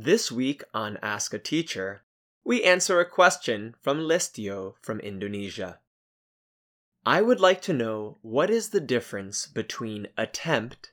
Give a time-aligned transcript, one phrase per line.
[0.00, 2.02] This week on Ask a Teacher,
[2.44, 5.80] we answer a question from Lestio from Indonesia.
[7.04, 10.92] I would like to know what is the difference between attempt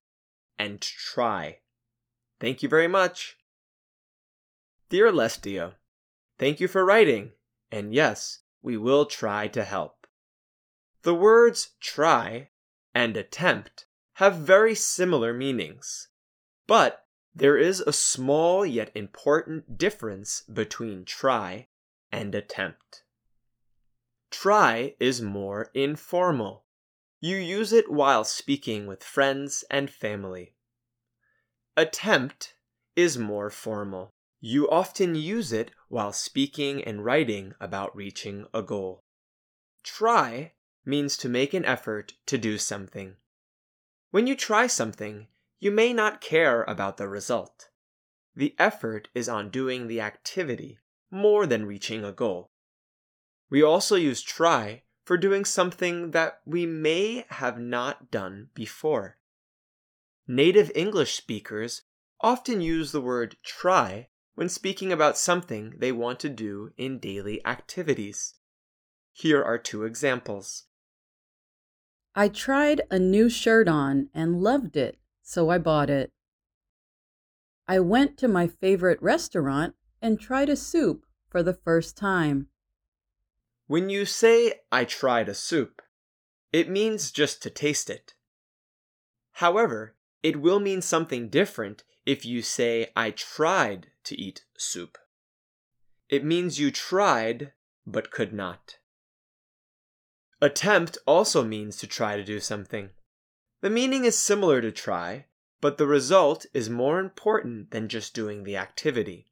[0.57, 1.59] and try.
[2.39, 3.37] Thank you very much.
[4.89, 5.75] Dear Lestio,
[6.39, 7.33] thank you for writing,
[7.71, 10.07] and yes, we will try to help.
[11.03, 12.49] The words try
[12.95, 16.07] and attempt have very similar meanings,
[16.65, 17.04] but
[17.35, 21.67] there is a small yet important difference between try
[22.11, 23.03] and attempt.
[24.31, 26.63] Try is more informal.
[27.19, 30.55] You use it while speaking with friends and family.
[31.75, 32.55] Attempt
[32.95, 34.11] is more formal.
[34.39, 39.01] You often use it while speaking and writing about reaching a goal.
[39.83, 40.53] Try
[40.85, 43.15] means to make an effort to do something.
[44.11, 45.27] When you try something,
[45.59, 47.69] you may not care about the result.
[48.35, 50.77] The effort is on doing the activity
[51.09, 52.51] more than reaching a goal.
[53.49, 59.17] We also use try for doing something that we may have not done before.
[60.27, 61.83] Native English speakers
[62.19, 67.45] often use the word try when speaking about something they want to do in daily
[67.45, 68.33] activities.
[69.13, 70.63] Here are two examples.
[72.15, 76.11] I tried a new shirt on and loved it so I bought it.
[77.67, 82.47] I went to my favorite restaurant and tried a soup for the first time.
[83.65, 85.81] When you say, I tried a soup,
[86.53, 88.13] it means just to taste it.
[89.33, 94.99] However, it will mean something different if you say, I tried to eat soup.
[96.07, 97.51] It means you tried
[97.87, 98.77] but could not.
[100.39, 102.91] Attempt also means to try to do something.
[103.65, 105.25] The meaning is similar to try,
[105.59, 109.25] but the result is more important than just doing the activity.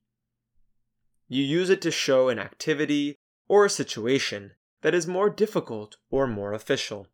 [1.27, 6.25] You use it to show an activity or a situation that is more difficult or
[6.25, 7.05] more official.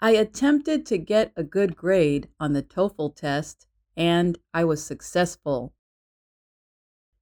[0.00, 3.66] I attempted to get a good grade on the TOEFL test
[3.96, 5.74] and I was successful.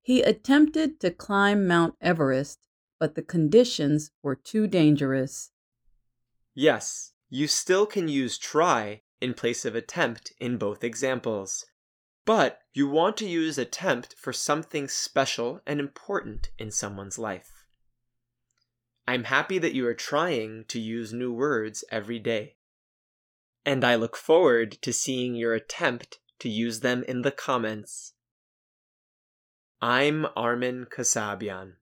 [0.02, 2.68] He attempted to climb Mount Everest,
[2.98, 5.50] but the conditions were too dangerous.
[6.54, 11.64] Yes, you still can use try in place of attempt in both examples.
[12.26, 17.64] But you want to use attempt for something special and important in someone's life.
[19.08, 22.56] I'm happy that you are trying to use new words every day.
[23.64, 28.12] And I look forward to seeing your attempt to use them in the comments.
[29.80, 31.70] I'm Armen Kassabian.